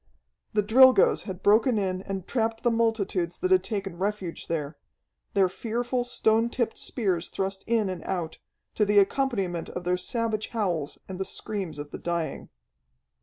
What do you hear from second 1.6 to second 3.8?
in and trapped the multitudes that had